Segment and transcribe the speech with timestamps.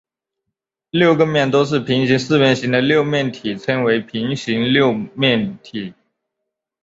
[0.89, 5.93] 六个面都是平行四边形的六面体称为平行六面体。